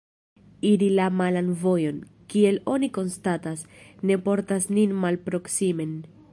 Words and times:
Iri 0.69 0.87
la 0.99 1.09
malan 1.17 1.51
vojon, 1.65 1.99
kiel 2.33 2.57
oni 2.77 2.91
konstatas, 2.97 3.63
ne 4.11 4.21
portas 4.29 4.69
nin 4.79 4.99
malproksimen. 5.05 5.97